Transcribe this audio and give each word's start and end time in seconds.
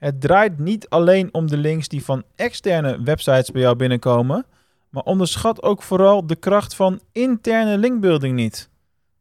Het 0.00 0.20
draait 0.20 0.58
niet 0.58 0.88
alleen 0.88 1.28
om 1.32 1.46
de 1.46 1.56
links 1.56 1.88
die 1.88 2.04
van 2.04 2.22
externe 2.36 3.02
websites 3.02 3.50
bij 3.50 3.60
jou 3.60 3.76
binnenkomen, 3.76 4.46
maar 4.88 5.02
onderschat 5.02 5.62
ook 5.62 5.82
vooral 5.82 6.26
de 6.26 6.36
kracht 6.36 6.74
van 6.74 7.00
interne 7.12 7.78
linkbuilding 7.78 8.34
niet. 8.34 8.68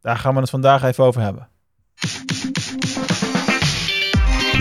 Daar 0.01 0.17
gaan 0.17 0.33
we 0.33 0.39
het 0.39 0.49
vandaag 0.49 0.83
even 0.83 1.03
over 1.03 1.21
hebben. 1.21 1.47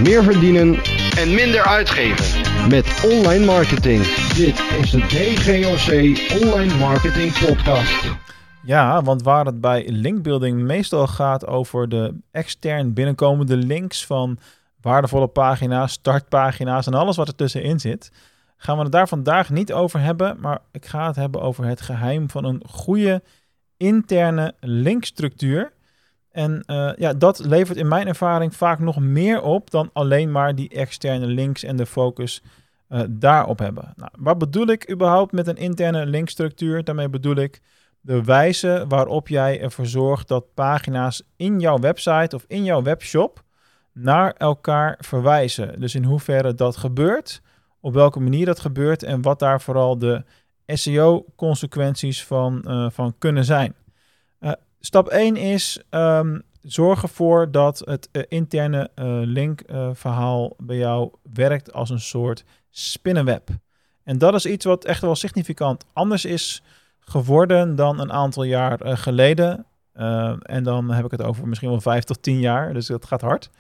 Meer 0.03 0.23
verdienen 0.23 0.75
en 1.17 1.35
minder 1.35 1.67
uitgeven. 1.67 2.25
met 2.69 3.05
online 3.05 3.45
marketing. 3.45 4.03
Dit 4.35 4.63
is 4.81 4.91
de 4.91 4.99
DGOC 4.99 6.43
Online 6.43 6.75
Marketing 6.75 7.33
Podcast. 7.47 8.17
Ja, 8.65 9.03
want 9.03 9.23
waar 9.23 9.45
het 9.45 9.61
bij 9.61 9.89
linkbuilding 9.89 10.61
meestal 10.61 11.07
gaat 11.07 11.47
over 11.47 11.89
de 11.89 12.15
extern 12.31 12.93
binnenkomende 12.93 13.57
links 13.57 14.07
van 14.07 14.39
waardevolle 14.81 15.27
pagina's, 15.27 15.93
startpagina's 15.93 16.87
en 16.87 16.95
alles 16.95 17.17
wat 17.17 17.29
er 17.29 17.35
tussenin 17.35 17.81
zit, 17.81 18.13
gaan 18.57 18.77
we 18.77 18.83
het 18.83 18.93
daar 18.93 19.09
vandaag 19.09 19.51
niet 19.51 19.73
over 19.73 20.01
hebben, 20.01 20.37
maar 20.41 20.59
ik 20.73 20.87
ga 20.87 21.07
het 21.07 21.17
hebben 21.17 21.41
over 21.41 21.65
het 21.65 21.81
geheim 21.81 22.31
van 22.31 22.45
een 22.45 22.63
goede 22.67 23.23
interne 23.77 24.55
linkstructuur. 24.61 25.73
En 26.31 26.63
eh, 26.67 26.91
ja, 26.97 27.13
dat 27.13 27.39
levert 27.39 27.79
in 27.79 27.89
mijn 27.89 28.07
ervaring 28.07 28.57
vaak 28.57 28.79
nog 28.79 28.99
meer 28.99 29.43
op 29.43 29.71
dan 29.71 29.91
alleen 29.93 30.33
maar 30.33 30.55
die 30.55 30.69
externe 30.69 31.27
links 31.27 31.63
en 31.63 31.77
de 31.77 31.87
focus 31.87 32.43
eh, 32.89 33.01
daarop 33.09 33.59
hebben. 33.59 33.93
Nou, 33.97 34.11
wat 34.19 34.39
bedoel 34.39 34.67
ik 34.67 34.91
überhaupt 34.91 35.33
met 35.33 35.47
een 35.47 35.57
interne 35.57 36.07
linkstructuur? 36.07 36.85
Daarmee 36.85 37.09
bedoel 37.09 37.37
ik 37.37 37.61
de 38.01 38.25
wijze 38.25 38.85
waarop 38.89 39.29
jij 39.29 39.61
ervoor 39.61 39.87
zorgt 39.87 40.29
dat 40.29 40.55
pagina's 40.55 41.23
in 41.37 41.61
jouw 41.61 41.79
website 41.79 42.37
of 42.37 42.45
in 42.47 42.65
jouw 42.65 42.83
webshop 42.83 43.45
naar 44.01 44.33
elkaar 44.33 44.97
verwijzen. 45.01 45.81
Dus 45.81 45.95
in 45.95 46.05
hoeverre 46.05 46.55
dat 46.55 46.77
gebeurt, 46.77 47.43
op 47.81 47.95
welke 47.95 48.21
manier 48.21 48.47
dat 48.47 48.61
gebeurt 48.61 49.03
en 49.03 49.23
wat 49.23 49.39
daar 49.39 49.61
vooral 49.61 49.99
de 49.99 50.25
SEO-consequenties 50.67 52.25
van, 52.25 52.63
eh, 52.65 52.87
van 52.91 53.15
kunnen 53.19 53.45
zijn. 53.45 53.75
Uh, 54.41 54.53
stap 54.81 55.09
1 55.09 55.37
is 55.37 55.83
um, 55.91 56.43
zorg 56.63 57.03
ervoor 57.03 57.51
dat 57.51 57.83
het 57.85 58.09
uh, 58.13 58.23
interne 58.29 58.91
linkverhaal 59.25 60.55
bij 60.59 60.77
jou 60.77 61.11
werkt 61.33 61.73
als 61.73 61.91
een 61.91 62.01
soort 62.01 62.45
spinnenweb. 62.71 63.49
En 64.05 64.19
dat 64.19 64.35
is 64.35 64.47
iets 64.47 64.65
wat 64.65 64.85
echt 64.85 65.01
wel 65.01 65.15
significant 65.15 65.85
anders 65.93 66.25
is 66.25 66.63
geworden 67.01 67.77
dan 67.77 68.01
een 68.01 68.13
aantal 68.13 68.43
jaar 68.43 68.97
geleden. 68.97 69.67
en 70.43 70.63
dan 70.63 70.91
heb 70.91 71.05
ik 71.05 71.11
het 71.11 71.23
over 71.23 71.49
misschien 71.49 71.71
wel 71.71 71.81
5 71.81 72.05
tot 72.05 72.23
10 72.23 72.41
jaar, 72.41 72.73
dus 72.73 72.87
dat 72.87 73.07
gaat 73.07 73.21
hard. 73.21 73.51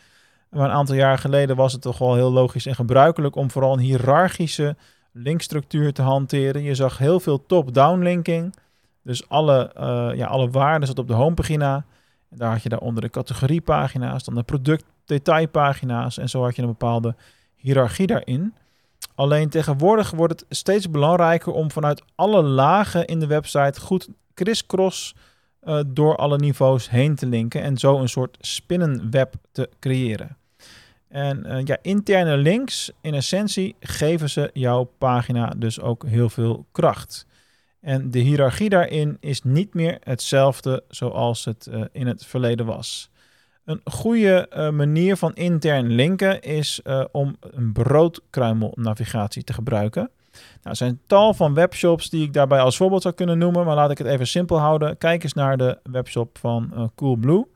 Maar 0.50 0.68
een 0.68 0.76
aantal 0.76 0.94
jaar 0.94 1.18
geleden 1.18 1.56
was 1.56 1.72
het 1.72 1.82
toch 1.82 1.98
wel 1.98 2.14
heel 2.14 2.32
logisch 2.32 2.66
en 2.66 2.74
gebruikelijk 2.74 3.36
om 3.36 3.50
vooral 3.50 3.72
een 3.72 3.78
hiërarchische 3.78 4.76
linkstructuur 5.12 5.92
te 5.92 6.02
hanteren. 6.02 6.62
Je 6.62 6.74
zag 6.74 6.98
heel 6.98 7.20
veel 7.20 7.46
top-down 7.46 8.02
linking. 8.02 8.54
Dus 9.02 9.28
alle, 9.28 9.72
uh, 9.76 10.10
ja, 10.16 10.26
alle 10.26 10.50
waarden 10.50 10.88
zat 10.88 10.98
op 10.98 11.08
de 11.08 11.14
homepagina. 11.14 11.84
En 12.30 12.38
daar 12.38 12.52
had 12.52 12.62
je 12.62 12.68
daaronder 12.68 13.02
de 13.02 13.10
categoriepagina's, 13.10 14.24
dan 14.24 14.34
de 14.34 14.42
productdetailpagina's. 14.42 16.18
En 16.18 16.28
zo 16.28 16.42
had 16.42 16.56
je 16.56 16.62
een 16.62 16.68
bepaalde 16.68 17.14
hiërarchie 17.56 18.06
daarin. 18.06 18.54
Alleen 19.14 19.48
tegenwoordig 19.48 20.10
wordt 20.10 20.32
het 20.32 20.58
steeds 20.58 20.90
belangrijker 20.90 21.52
om 21.52 21.70
vanuit 21.70 22.02
alle 22.14 22.42
lagen 22.42 23.06
in 23.06 23.20
de 23.20 23.26
website 23.26 23.80
goed 23.80 24.08
crisscross 24.34 25.14
uh, 25.68 25.80
door 25.86 26.16
alle 26.16 26.36
niveaus 26.36 26.90
heen 26.90 27.14
te 27.14 27.26
linken. 27.26 27.62
En 27.62 27.76
zo 27.76 27.98
een 27.98 28.08
soort 28.08 28.36
spinnenweb 28.40 29.34
te 29.52 29.68
creëren. 29.80 30.36
En 31.08 31.46
uh, 31.46 31.64
ja, 31.64 31.78
interne 31.82 32.36
links, 32.36 32.90
in 33.00 33.14
essentie, 33.14 33.76
geven 33.80 34.30
ze 34.30 34.50
jouw 34.52 34.84
pagina 34.98 35.52
dus 35.56 35.80
ook 35.80 36.06
heel 36.06 36.28
veel 36.28 36.66
kracht. 36.72 37.26
En 37.80 38.10
de 38.10 38.18
hiërarchie 38.18 38.68
daarin 38.68 39.16
is 39.20 39.42
niet 39.42 39.74
meer 39.74 39.98
hetzelfde 40.02 40.84
zoals 40.88 41.44
het 41.44 41.68
uh, 41.70 41.84
in 41.92 42.06
het 42.06 42.26
verleden 42.26 42.66
was. 42.66 43.10
Een 43.64 43.80
goede 43.84 44.70
manier 44.74 45.16
van 45.16 45.34
intern 45.34 45.86
linken 45.86 46.40
is 46.40 46.80
om 47.12 47.36
een 47.40 47.72
broodkruimelnavigatie 47.72 49.44
te 49.44 49.52
gebruiken. 49.52 50.10
Nou, 50.40 50.60
er 50.62 50.76
zijn 50.76 51.00
tal 51.06 51.34
van 51.34 51.54
webshops 51.54 52.10
die 52.10 52.24
ik 52.24 52.32
daarbij 52.32 52.60
als 52.60 52.76
voorbeeld 52.76 53.02
zou 53.02 53.14
kunnen 53.14 53.38
noemen, 53.38 53.64
maar 53.64 53.74
laat 53.74 53.90
ik 53.90 53.98
het 53.98 54.06
even 54.06 54.26
simpel 54.26 54.58
houden. 54.58 54.98
Kijk 54.98 55.22
eens 55.22 55.32
naar 55.32 55.56
de 55.56 55.78
webshop 55.82 56.38
van 56.38 56.90
Coolblue. 56.94 57.46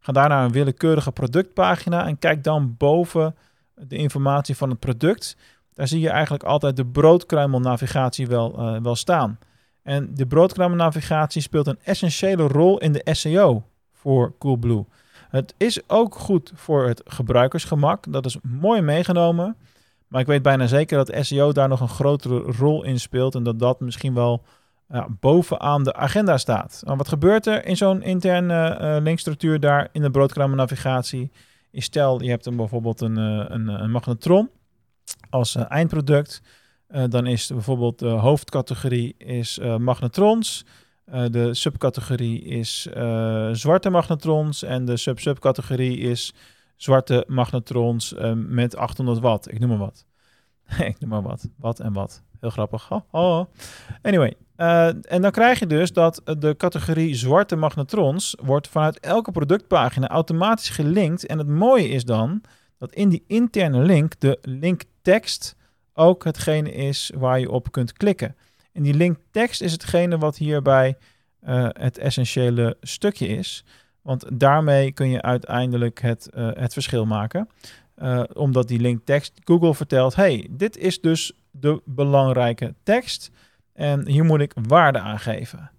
Ga 0.00 0.12
daar 0.12 0.28
naar 0.28 0.44
een 0.44 0.52
willekeurige 0.52 1.12
productpagina 1.12 2.06
en 2.06 2.18
kijk 2.18 2.44
dan 2.44 2.74
boven 2.78 3.34
de 3.74 3.96
informatie 3.96 4.56
van 4.56 4.70
het 4.70 4.78
product. 4.78 5.36
Daar 5.74 5.88
zie 5.88 6.00
je 6.00 6.10
eigenlijk 6.10 6.44
altijd 6.44 6.76
de 6.76 6.86
broodkruimelnavigatie 6.86 8.26
wel, 8.26 8.58
uh, 8.58 8.82
wel 8.82 8.96
staan. 8.96 9.38
En 9.82 10.14
de 10.14 10.26
broodkruimelnavigatie 10.26 11.42
speelt 11.42 11.66
een 11.66 11.78
essentiële 11.84 12.46
rol 12.46 12.78
in 12.78 12.92
de 12.92 13.08
SEO 13.12 13.64
voor 13.92 14.34
Coolblue. 14.38 14.84
Het 15.28 15.54
is 15.56 15.88
ook 15.88 16.14
goed 16.14 16.52
voor 16.54 16.86
het 16.86 17.02
gebruikersgemak. 17.04 18.12
Dat 18.12 18.26
is 18.26 18.36
mooi 18.42 18.80
meegenomen. 18.80 19.56
Maar 20.12 20.20
ik 20.20 20.26
weet 20.26 20.42
bijna 20.42 20.66
zeker 20.66 21.04
dat 21.04 21.26
SEO 21.26 21.52
daar 21.52 21.68
nog 21.68 21.80
een 21.80 21.88
grotere 21.88 22.38
rol 22.38 22.84
in 22.84 23.00
speelt. 23.00 23.34
En 23.34 23.42
dat 23.42 23.58
dat 23.58 23.80
misschien 23.80 24.14
wel 24.14 24.44
bovenaan 25.20 25.84
de 25.84 25.94
agenda 25.94 26.38
staat. 26.38 26.82
Wat 26.84 27.08
gebeurt 27.08 27.46
er 27.46 27.66
in 27.66 27.76
zo'n 27.76 28.02
interne 28.02 28.78
uh, 28.80 28.96
linkstructuur 29.02 29.60
daar 29.60 29.88
in 29.92 30.02
de 30.02 30.10
broodkramen-navigatie? 30.10 31.30
Stel, 31.72 32.22
je 32.22 32.30
hebt 32.30 32.46
een, 32.46 32.56
bijvoorbeeld 32.56 33.00
een, 33.00 33.18
uh, 33.18 33.44
een, 33.48 33.68
een, 33.68 33.90
magnetron 33.90 34.50
als 35.30 35.56
uh, 35.56 35.64
eindproduct. 35.68 36.42
dan 37.08 37.26
is 37.26 37.46
bijvoorbeeld 37.46 37.98
de 37.98 38.08
hoofdcategorie 38.08 39.14
is 39.18 39.58
magnetrons. 39.78 40.64
de 41.30 41.54
subcategorie 41.54 42.42
is 42.42 42.88
zwarte 43.52 43.90
magnetrons. 43.90 44.62
En 44.62 44.84
de 44.84 44.96
sub-subcategorie 44.96 45.98
is 45.98 46.34
zwarte 46.82 47.24
magnetrons 47.28 48.14
met 48.34 48.76
800 48.76 49.20
watt. 49.20 49.52
Ik 49.52 49.58
noem 49.58 49.68
maar 49.68 49.78
wat. 49.78 50.06
ik 50.90 51.00
noem 51.00 51.10
maar 51.10 51.22
wat. 51.22 51.48
Wat 51.56 51.80
en 51.80 51.92
wat. 51.92 52.22
Heel 52.40 52.50
grappig. 52.50 52.90
Anyway, 54.02 54.34
uh, 54.56 54.86
en 54.86 55.22
dan 55.22 55.30
krijg 55.30 55.58
je 55.58 55.66
dus 55.66 55.92
dat 55.92 56.22
de 56.38 56.54
categorie 56.56 57.14
zwarte 57.14 57.56
magnetrons 57.56 58.36
wordt 58.42 58.68
vanuit 58.68 59.00
elke 59.00 59.30
productpagina 59.30 60.08
automatisch 60.08 60.68
gelinkt. 60.68 61.26
En 61.26 61.38
het 61.38 61.48
mooie 61.48 61.88
is 61.88 62.04
dan 62.04 62.42
dat 62.78 62.92
in 62.92 63.08
die 63.08 63.24
interne 63.26 63.82
link 63.82 64.20
de 64.20 64.38
linktekst 64.42 65.56
ook 65.94 66.24
hetgene 66.24 66.72
is 66.72 67.10
waar 67.14 67.40
je 67.40 67.50
op 67.50 67.72
kunt 67.72 67.92
klikken. 67.92 68.36
En 68.72 68.82
die 68.82 68.94
linktekst 68.94 69.60
is 69.60 69.72
hetgene 69.72 70.18
wat 70.18 70.36
hierbij 70.36 70.96
uh, 71.48 71.68
het 71.72 71.98
essentiële 71.98 72.76
stukje 72.80 73.26
is. 73.26 73.64
Want 74.02 74.24
daarmee 74.32 74.92
kun 74.92 75.08
je 75.08 75.22
uiteindelijk 75.22 76.00
het, 76.00 76.30
uh, 76.34 76.48
het 76.52 76.72
verschil 76.72 77.06
maken. 77.06 77.48
Uh, 77.98 78.22
omdat 78.32 78.68
die 78.68 78.80
linktekst 78.80 79.40
Google 79.44 79.74
vertelt: 79.74 80.14
hey, 80.14 80.48
dit 80.50 80.76
is 80.76 81.00
dus 81.00 81.32
de 81.50 81.80
belangrijke 81.84 82.74
tekst. 82.82 83.30
En 83.72 84.06
hier 84.06 84.24
moet 84.24 84.40
ik 84.40 84.52
waarde 84.68 84.98
aan 84.98 85.18
geven. 85.18 85.70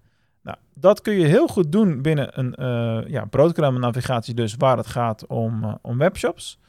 Nou, 0.42 0.58
dat 0.74 1.02
kun 1.02 1.14
je 1.14 1.26
heel 1.26 1.48
goed 1.48 1.72
doen 1.72 2.02
binnen 2.02 2.40
een 2.40 2.56
uh, 2.60 3.10
ja, 3.10 3.28
navigatie, 3.72 4.34
dus 4.34 4.56
waar 4.58 4.78
het 4.78 4.88
gaat 4.88 5.28
om, 5.28 5.80
om 5.82 5.98
webshops. 5.98 6.60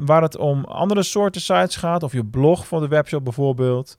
Waar 0.00 0.22
het 0.22 0.36
om 0.36 0.64
andere 0.64 1.02
soorten 1.02 1.40
sites 1.40 1.76
gaat, 1.76 2.02
of 2.02 2.12
je 2.12 2.24
blog 2.24 2.66
van 2.66 2.80
de 2.80 2.88
webshop 2.88 3.24
bijvoorbeeld. 3.24 3.96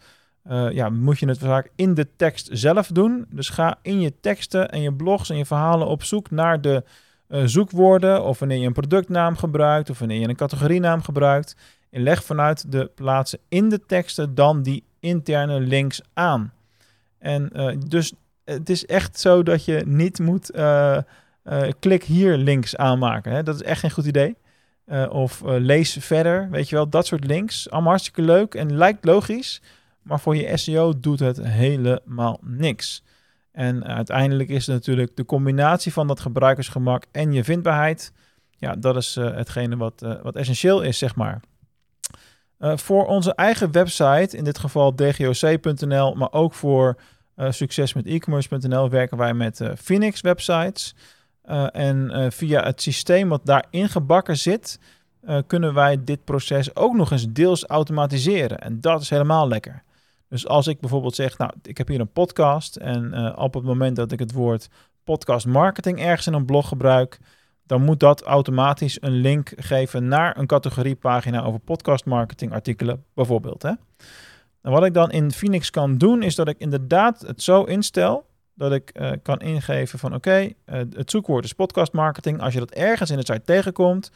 Ja, 0.50 0.90
moet 0.90 1.20
je 1.20 1.28
het 1.28 1.38
vaak 1.38 1.72
in 1.76 1.94
de 1.94 2.08
tekst 2.16 2.50
zelf 2.52 2.88
doen. 2.88 3.26
Dus 3.30 3.50
ga 3.50 3.80
in 3.82 4.00
je 4.02 4.14
teksten 4.22 4.70
en 4.70 4.82
je 4.82 4.94
blogs 4.94 5.30
en 5.30 5.38
je 5.38 5.46
verhalen 5.46 5.88
op 5.88 6.04
zoek 6.04 6.32
naar 6.32 6.62
de 6.62 6.84
zoekwoorden. 7.28 8.24
Of 8.24 8.40
wanneer 8.40 8.58
je 8.58 8.66
een 8.66 8.74
productnaam 8.74 9.36
gebruikt, 9.36 9.90
of 9.90 10.00
wanneer 10.00 10.20
je 10.20 10.28
een 10.28 10.36
categorienaam 10.36 11.02
gebruikt. 11.02 11.56
En 11.90 12.02
leg 12.02 12.24
vanuit 12.24 12.72
de 12.72 12.92
plaatsen 12.96 13.40
in 13.50 13.70
de 13.70 13.86
teksten 13.86 14.36
dan 14.36 14.64
die 14.64 14.84
interne 15.00 15.60
links 15.60 16.02
aan. 16.14 16.54
En 17.20 17.50
uh, 17.56 17.76
dus 17.88 18.14
het 18.46 18.70
is 18.70 18.86
echt 18.86 19.20
zo 19.20 19.44
dat 19.44 19.66
je 19.66 19.84
niet 19.86 20.20
moet 20.20 20.52
klik 21.80 22.04
hier 22.04 22.38
links 22.38 22.78
aanmaken. 22.78 23.32
Hè? 23.32 23.44
Dat 23.44 23.56
is 23.56 23.64
echt 23.64 23.80
geen 23.80 23.92
goed 23.92 24.06
idee. 24.06 24.36
of 25.10 25.42
lees 25.46 25.98
verder, 26.00 26.50
weet 26.50 26.70
je 26.70 26.76
wel, 26.76 26.90
dat 26.90 27.06
soort 27.06 27.26
links. 27.26 27.70
Allemaal 27.70 27.90
hartstikke 27.90 28.22
leuk 28.22 28.56
en 28.56 28.78
lijkt 28.78 29.06
logisch. 29.06 29.62
Maar 30.08 30.20
voor 30.20 30.36
je 30.36 30.58
SEO 30.58 31.00
doet 31.00 31.20
het 31.20 31.44
helemaal 31.44 32.40
niks. 32.42 33.04
En 33.52 33.86
uiteindelijk 33.86 34.50
is 34.50 34.68
het 34.68 34.76
natuurlijk 34.76 35.16
de 35.16 35.26
combinatie 35.26 35.94
van 35.94 36.08
dat 36.08 36.20
gebruikersgemak 36.20 37.06
en 37.12 37.34
je 37.34 37.44
vindbaarheid. 37.44 38.12
Ja, 38.58 38.76
dat 38.76 38.96
is 38.96 39.16
hetgene 39.16 39.78
wat, 39.78 40.18
wat 40.24 40.36
essentieel 40.36 40.82
is, 40.82 40.98
zeg 40.98 41.16
maar. 41.16 41.40
Uh, 42.60 42.78
voor 42.78 43.06
onze 43.06 43.36
eigen 43.36 43.72
website, 43.72 44.38
in 44.38 44.44
dit 44.44 44.58
geval 44.58 44.96
dgoc.nl, 44.96 46.14
maar 46.16 46.32
ook 46.32 46.54
voor 46.54 46.98
uh, 47.36 47.52
succes 47.52 47.94
met 47.94 48.06
e-commerce.nl, 48.06 48.90
werken 48.90 49.18
wij 49.18 49.34
met 49.34 49.62
Phoenix 49.78 50.22
websites. 50.22 50.96
en 51.72 52.32
via 52.32 52.64
het 52.64 52.82
systeem 52.82 53.30
wat 53.30 53.46
daarin 53.46 53.90
gebakken 53.90 54.38
zit, 54.38 54.80
eh, 55.28 55.38
kunnen 55.48 55.74
wij 55.74 56.04
dit 56.04 56.24
proces 56.24 56.76
ook 56.76 56.96
nog 56.96 57.12
eens 57.12 57.28
deels 57.30 57.66
automatiseren. 57.66 58.60
En 58.60 58.82
dat 58.82 59.02
is 59.02 59.10
helemaal 59.10 59.48
lekker. 59.48 59.84
Dus 60.30 60.48
als 60.48 60.68
ik 60.68 60.80
bijvoorbeeld 60.80 61.16
zeg, 61.16 61.38
nou, 61.38 61.52
ik 61.62 61.78
heb 61.78 61.88
hier 61.88 62.00
een 62.00 62.12
podcast 62.12 62.76
en 62.76 63.14
eh, 63.14 63.44
op 63.44 63.54
het 63.54 63.64
moment 63.64 63.96
dat 63.96 64.12
ik 64.12 64.20
het 64.20 64.32
woord 64.32 64.70
podcast 65.04 65.46
marketing 65.46 66.00
ergens 66.00 66.28
in 66.28 66.34
een 66.34 66.46
blog 66.46 66.68
gebruik, 66.68 67.20
dan 67.66 67.84
moet 67.84 68.00
dat 68.00 68.22
automatisch 68.22 69.02
een 69.02 69.12
link 69.12 69.54
geven 69.56 70.08
naar 70.08 70.38
een 70.38 70.48
categoriepagina 70.48 71.44
over 71.44 71.60
podcast 71.60 72.06
marketing 72.06 72.54
artikelen 72.54 73.04
bijvoorbeeld. 73.14 73.62
Hè? 73.62 73.72
En 74.62 74.72
wat 74.72 74.86
ik 74.86 74.94
dan 74.94 75.12
in 75.12 75.32
Phoenix 75.32 75.70
kan 75.70 75.98
doen, 75.98 76.24
is 76.24 76.36
dat 76.36 76.48
ik 76.48 76.60
inderdaad 76.60 77.22
het 77.22 77.42
zo 77.42 77.64
instel 77.64 78.26
dat 78.54 78.72
ik 78.72 78.92
uh, 78.94 79.12
kan 79.22 79.40
ingeven 79.40 80.00
van 80.00 80.16
oké, 80.16 80.40
uh, 80.40 80.52
het 80.76 81.12
zoekwoord 81.12 81.44
is 81.44 81.54
podcast 81.54 81.94
marketing. 81.94 82.42
Als 82.42 82.54
je 82.54 82.60
dat 82.60 82.72
ergens 82.72 83.10
in 83.10 83.18
de 83.18 83.26
site 83.26 83.42
tegenkomt, 83.46 84.12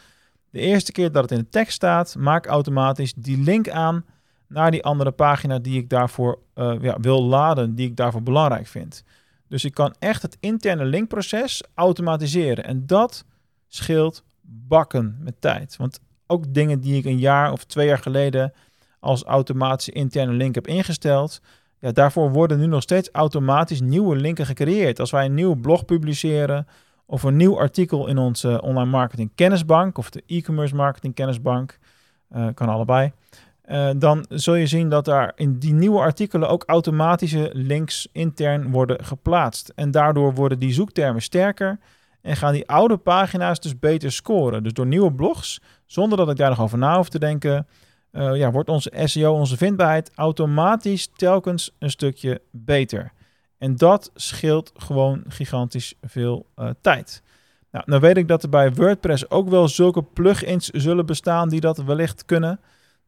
de 0.49 0.59
eerste 0.59 0.91
keer 0.91 1.11
dat 1.11 1.21
het 1.21 1.31
in 1.31 1.37
de 1.37 1.49
tekst 1.49 1.73
staat, 1.73 2.15
maak 2.15 2.45
automatisch 2.45 3.13
die 3.13 3.37
link 3.37 3.69
aan 3.69 4.05
naar 4.51 4.71
die 4.71 4.83
andere 4.83 5.11
pagina 5.11 5.59
die 5.59 5.79
ik 5.79 5.89
daarvoor 5.89 6.39
uh, 6.55 6.73
ja, 6.81 6.99
wil 6.99 7.23
laden, 7.23 7.75
die 7.75 7.87
ik 7.87 7.95
daarvoor 7.95 8.23
belangrijk 8.23 8.67
vind. 8.67 9.03
Dus 9.47 9.65
ik 9.65 9.73
kan 9.73 9.95
echt 9.99 10.21
het 10.21 10.37
interne 10.39 10.85
linkproces 10.85 11.63
automatiseren. 11.73 12.63
En 12.63 12.85
dat 12.85 13.25
scheelt 13.67 14.23
bakken 14.41 15.17
met 15.19 15.41
tijd. 15.41 15.75
Want 15.77 15.99
ook 16.27 16.53
dingen 16.53 16.79
die 16.79 16.97
ik 16.97 17.05
een 17.05 17.19
jaar 17.19 17.51
of 17.51 17.63
twee 17.63 17.87
jaar 17.87 17.97
geleden 17.97 18.53
als 18.99 19.23
automatische 19.23 19.91
interne 19.91 20.33
link 20.33 20.55
heb 20.55 20.67
ingesteld, 20.67 21.41
ja, 21.79 21.91
daarvoor 21.91 22.31
worden 22.31 22.59
nu 22.59 22.65
nog 22.65 22.81
steeds 22.81 23.09
automatisch 23.11 23.81
nieuwe 23.81 24.15
linken 24.15 24.45
gecreëerd. 24.45 24.99
Als 24.99 25.11
wij 25.11 25.25
een 25.25 25.33
nieuw 25.33 25.55
blog 25.55 25.85
publiceren 25.85 26.67
of 27.05 27.23
een 27.23 27.35
nieuw 27.35 27.59
artikel 27.59 28.07
in 28.07 28.17
onze 28.17 28.61
online 28.61 28.89
marketing 28.89 29.31
kennisbank 29.35 29.97
of 29.97 30.09
de 30.09 30.23
e-commerce 30.25 30.75
marketing 30.75 31.13
kennisbank, 31.13 31.79
uh, 32.35 32.47
kan 32.53 32.69
allebei. 32.69 33.11
Uh, 33.65 33.89
dan 33.95 34.25
zul 34.29 34.55
je 34.55 34.67
zien 34.67 34.89
dat 34.89 35.05
daar 35.05 35.31
in 35.35 35.59
die 35.59 35.73
nieuwe 35.73 35.99
artikelen 35.99 36.49
ook 36.49 36.63
automatische 36.65 37.49
links 37.53 38.07
intern 38.11 38.71
worden 38.71 39.05
geplaatst. 39.05 39.71
En 39.75 39.91
daardoor 39.91 40.33
worden 40.33 40.59
die 40.59 40.73
zoektermen 40.73 41.21
sterker 41.21 41.79
en 42.21 42.35
gaan 42.35 42.53
die 42.53 42.67
oude 42.67 42.97
pagina's 42.97 43.59
dus 43.59 43.79
beter 43.79 44.11
scoren. 44.11 44.63
Dus 44.63 44.73
door 44.73 44.85
nieuwe 44.85 45.13
blogs, 45.13 45.61
zonder 45.85 46.17
dat 46.17 46.29
ik 46.29 46.37
daar 46.37 46.49
nog 46.49 46.61
over 46.61 46.77
na 46.77 46.95
hoef 46.95 47.09
te 47.09 47.19
denken, 47.19 47.67
uh, 48.11 48.35
ja, 48.35 48.51
wordt 48.51 48.69
onze 48.69 48.91
SEO, 49.03 49.33
onze 49.33 49.57
vindbaarheid 49.57 50.11
automatisch 50.15 51.07
telkens 51.15 51.75
een 51.79 51.89
stukje 51.89 52.41
beter. 52.51 53.11
En 53.57 53.75
dat 53.75 54.11
scheelt 54.15 54.71
gewoon 54.75 55.23
gigantisch 55.27 55.93
veel 56.01 56.45
uh, 56.55 56.69
tijd. 56.81 57.21
Nou, 57.71 57.83
nou 57.87 58.01
weet 58.01 58.17
ik 58.17 58.27
dat 58.27 58.43
er 58.43 58.49
bij 58.49 58.73
WordPress 58.73 59.29
ook 59.29 59.49
wel 59.49 59.67
zulke 59.67 60.03
plugins 60.03 60.67
zullen 60.69 61.05
bestaan 61.05 61.49
die 61.49 61.59
dat 61.59 61.77
wellicht 61.77 62.25
kunnen. 62.25 62.59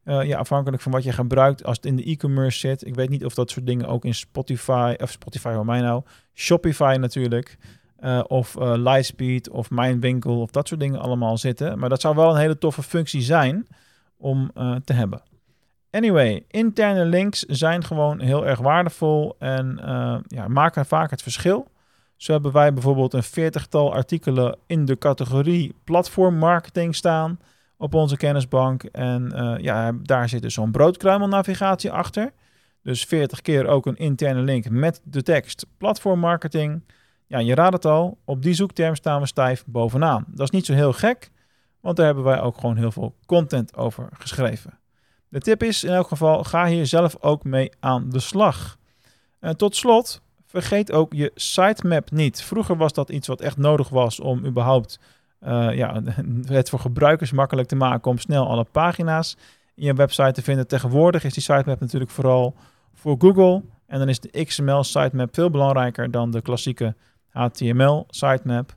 Uh, 0.05 0.23
ja, 0.23 0.37
afhankelijk 0.37 0.81
van 0.81 0.91
wat 0.91 1.03
je 1.03 1.11
gebruikt 1.11 1.63
als 1.63 1.75
het 1.75 1.85
in 1.85 1.95
de 1.95 2.03
e-commerce 2.03 2.59
zit. 2.59 2.85
Ik 2.85 2.95
weet 2.95 3.09
niet 3.09 3.25
of 3.25 3.33
dat 3.33 3.49
soort 3.49 3.65
dingen 3.65 3.87
ook 3.87 4.05
in 4.05 4.13
Spotify, 4.13 4.95
of 4.97 5.11
Spotify 5.11 5.51
voor 5.53 5.65
mij 5.65 5.81
nou, 5.81 6.03
Shopify 6.33 6.95
natuurlijk, 6.99 7.57
uh, 7.99 8.23
of 8.27 8.55
uh, 8.55 8.73
Lightspeed 8.75 9.49
of 9.49 9.69
Mindwinkel 9.69 10.41
of 10.41 10.51
dat 10.51 10.67
soort 10.67 10.79
dingen 10.79 10.99
allemaal 10.99 11.37
zitten. 11.37 11.79
Maar 11.79 11.89
dat 11.89 12.01
zou 12.01 12.15
wel 12.15 12.29
een 12.29 12.39
hele 12.39 12.57
toffe 12.57 12.83
functie 12.83 13.21
zijn 13.21 13.67
om 14.17 14.51
te 14.83 14.93
hebben. 14.93 15.21
Anyway, 15.91 16.45
interne 16.47 17.05
links 17.05 17.39
zijn 17.39 17.83
gewoon 17.83 18.19
heel 18.19 18.47
erg 18.47 18.59
waardevol 18.59 19.35
en 19.39 19.79
ja, 20.27 20.47
maken 20.47 20.85
vaak 20.85 21.09
het 21.09 21.21
verschil. 21.21 21.67
Zo 22.15 22.31
hebben 22.31 22.51
wij 22.51 22.73
bijvoorbeeld 22.73 23.13
een 23.13 23.23
veertigtal 23.23 23.93
artikelen 23.93 24.57
in 24.67 24.85
de 24.85 24.97
categorie 24.97 25.75
platform 25.83 26.37
marketing 26.37 26.95
staan 26.95 27.39
op 27.83 27.93
onze 27.93 28.17
kennisbank. 28.17 28.83
En 28.83 29.31
uh, 29.35 29.53
ja, 29.57 29.91
daar 30.01 30.29
zit 30.29 30.41
dus 30.41 30.53
zo'n 30.53 30.71
broodkruimelnavigatie 30.71 31.91
achter. 31.91 32.31
Dus 32.83 33.05
40 33.05 33.41
keer 33.41 33.67
ook 33.67 33.85
een 33.85 33.95
interne 33.95 34.41
link 34.41 34.69
met 34.69 35.01
de 35.03 35.23
tekst 35.23 35.65
platformmarketing. 35.77 36.83
Ja, 37.27 37.39
je 37.39 37.55
raadt 37.55 37.73
het 37.73 37.85
al, 37.85 38.17
op 38.25 38.41
die 38.41 38.53
zoekterm 38.53 38.95
staan 38.95 39.21
we 39.21 39.27
stijf 39.27 39.63
bovenaan. 39.65 40.25
Dat 40.27 40.41
is 40.41 40.49
niet 40.49 40.65
zo 40.65 40.73
heel 40.73 40.93
gek, 40.93 41.31
want 41.79 41.97
daar 41.97 42.05
hebben 42.05 42.23
wij 42.23 42.41
ook 42.41 42.57
gewoon 42.57 42.77
heel 42.77 42.91
veel 42.91 43.15
content 43.25 43.75
over 43.75 44.09
geschreven. 44.13 44.79
De 45.29 45.39
tip 45.39 45.63
is 45.63 45.83
in 45.83 45.93
elk 45.93 46.07
geval, 46.07 46.43
ga 46.43 46.65
hier 46.65 46.85
zelf 46.85 47.17
ook 47.19 47.43
mee 47.43 47.71
aan 47.79 48.09
de 48.09 48.19
slag. 48.19 48.77
En 49.39 49.57
tot 49.57 49.75
slot, 49.75 50.21
vergeet 50.45 50.91
ook 50.91 51.13
je 51.13 51.31
sitemap 51.35 52.11
niet. 52.11 52.43
Vroeger 52.43 52.77
was 52.77 52.93
dat 52.93 53.09
iets 53.09 53.27
wat 53.27 53.41
echt 53.41 53.57
nodig 53.57 53.89
was 53.89 54.19
om 54.19 54.45
überhaupt 54.45 54.99
uh, 55.47 55.75
ja, 55.75 56.01
het 56.45 56.69
voor 56.69 56.79
gebruikers 56.79 57.31
makkelijk 57.31 57.67
te 57.67 57.75
maken 57.75 58.11
om 58.11 58.17
snel 58.17 58.47
alle 58.47 58.65
pagina's 58.71 59.37
in 59.75 59.85
je 59.85 59.93
website 59.93 60.31
te 60.31 60.41
vinden. 60.41 60.67
Tegenwoordig 60.67 61.23
is 61.23 61.33
die 61.33 61.43
sitemap 61.43 61.79
natuurlijk 61.79 62.11
vooral 62.11 62.55
voor 62.93 63.15
Google. 63.19 63.63
En 63.87 63.99
dan 63.99 64.09
is 64.09 64.19
de 64.19 64.43
XML 64.43 64.83
sitemap 64.83 65.33
veel 65.33 65.49
belangrijker 65.49 66.11
dan 66.11 66.31
de 66.31 66.41
klassieke 66.41 66.95
HTML 67.29 68.05
sitemap. 68.09 68.75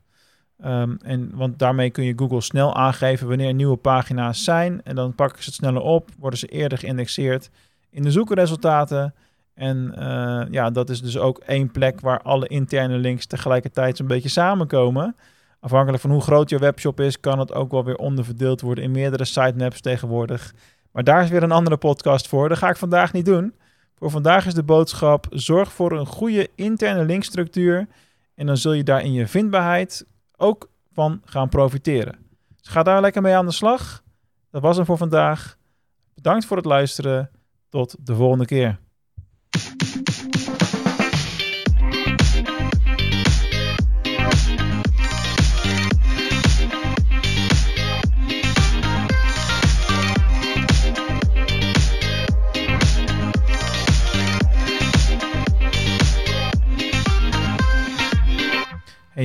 Um, 0.65 0.99
en, 1.03 1.31
want 1.35 1.59
daarmee 1.59 1.91
kun 1.91 2.05
je 2.05 2.13
Google 2.17 2.41
snel 2.41 2.75
aangeven 2.75 3.29
wanneer 3.29 3.55
nieuwe 3.55 3.77
pagina's 3.77 4.45
zijn. 4.45 4.83
En 4.83 4.95
dan 4.95 5.15
pakken 5.15 5.43
ze 5.43 5.45
het 5.45 5.59
sneller 5.59 5.83
op, 5.83 6.11
worden 6.19 6.39
ze 6.39 6.47
eerder 6.47 6.79
geïndexeerd 6.79 7.51
in 7.91 8.03
de 8.03 8.11
zoekresultaten. 8.11 9.15
En 9.55 9.95
uh, 9.99 10.43
ja, 10.51 10.71
dat 10.71 10.91
is 10.91 11.03
dus 11.03 11.19
ook 11.19 11.39
één 11.39 11.71
plek 11.71 12.01
waar 12.01 12.23
alle 12.23 12.49
interne 12.49 12.97
links 12.97 13.27
tegelijkertijd 13.27 13.97
zo'n 13.97 14.07
beetje 14.07 14.29
samenkomen. 14.29 15.17
Afhankelijk 15.67 16.03
van 16.03 16.11
hoe 16.11 16.21
groot 16.21 16.51
je 16.51 16.59
webshop 16.59 17.01
is, 17.01 17.21
kan 17.21 17.39
het 17.39 17.53
ook 17.53 17.71
wel 17.71 17.85
weer 17.85 17.97
onderverdeeld 17.97 18.61
worden 18.61 18.85
in 18.85 18.91
meerdere 18.91 19.25
sitemaps 19.25 19.81
tegenwoordig. 19.81 20.55
Maar 20.91 21.05
daar 21.05 21.23
is 21.23 21.31
weer 21.31 21.43
een 21.43 21.53
andere 21.53 21.77
podcast 21.77 22.29
voor. 22.29 22.49
Dat 22.49 22.59
ga 22.59 22.69
ik 22.69 22.77
vandaag 22.77 23.13
niet 23.13 23.25
doen. 23.25 23.55
Voor 23.95 24.11
vandaag 24.11 24.47
is 24.47 24.55
de 24.55 24.63
boodschap: 24.63 25.27
zorg 25.31 25.73
voor 25.73 25.93
een 25.93 26.07
goede 26.07 26.49
interne 26.55 27.05
linkstructuur. 27.05 27.87
En 28.35 28.47
dan 28.47 28.57
zul 28.57 28.73
je 28.73 28.83
daar 28.83 29.03
in 29.03 29.13
je 29.13 29.27
vindbaarheid 29.27 30.07
ook 30.37 30.71
van 30.93 31.23
gaan 31.25 31.49
profiteren. 31.49 32.17
Dus 32.57 32.69
ga 32.69 32.83
daar 32.83 33.01
lekker 33.01 33.23
mee 33.23 33.35
aan 33.35 33.47
de 33.47 33.53
slag. 33.53 34.03
Dat 34.51 34.63
was 34.63 34.77
hem 34.77 34.87
voor 34.87 34.99
vandaag. 34.99 35.57
Bedankt 36.15 36.45
voor 36.45 36.57
het 36.57 36.67
luisteren. 36.67 37.31
Tot 37.69 37.97
de 38.07 38.15
volgende 38.15 38.45
keer. 38.45 38.79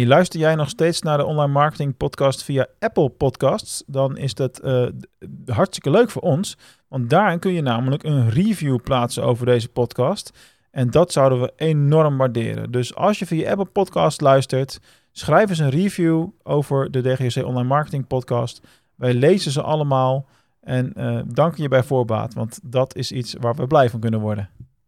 Luister 0.07 0.39
jij 0.39 0.55
nog 0.55 0.69
steeds 0.69 1.01
naar 1.01 1.17
de 1.17 1.25
online 1.25 1.51
marketing 1.51 1.97
podcast 1.97 2.43
via 2.43 2.67
Apple 2.79 3.09
Podcasts? 3.09 3.83
Dan 3.87 4.17
is 4.17 4.33
dat 4.33 4.61
uh, 4.63 4.87
hartstikke 5.45 5.89
leuk 5.89 6.09
voor 6.09 6.21
ons. 6.21 6.57
Want 6.87 7.09
daarin 7.09 7.39
kun 7.39 7.53
je 7.53 7.61
namelijk 7.61 8.03
een 8.03 8.29
review 8.29 8.81
plaatsen 8.83 9.23
over 9.23 9.45
deze 9.45 9.69
podcast. 9.69 10.31
En 10.71 10.91
dat 10.91 11.11
zouden 11.11 11.41
we 11.41 11.53
enorm 11.55 12.17
waarderen. 12.17 12.71
Dus 12.71 12.95
als 12.95 13.19
je 13.19 13.25
via 13.25 13.49
Apple 13.49 13.65
Podcast 13.65 14.21
luistert, 14.21 14.79
schrijf 15.11 15.49
eens 15.49 15.59
een 15.59 15.69
review 15.69 16.27
over 16.43 16.91
de 16.91 17.01
DGC 17.01 17.45
Online 17.45 17.67
Marketing 17.67 18.07
Podcast. 18.07 18.61
Wij 18.95 19.13
lezen 19.13 19.51
ze 19.51 19.61
allemaal 19.61 20.25
en 20.61 20.93
uh, 20.97 21.19
danken 21.25 21.63
je 21.63 21.69
bij 21.69 21.83
voorbaat, 21.83 22.33
want 22.33 22.59
dat 22.63 22.95
is 22.95 23.11
iets 23.11 23.35
waar 23.39 23.55
we 23.55 23.67
blij 23.67 23.89
van 23.89 23.99
kunnen 23.99 24.19
worden. 24.19 24.49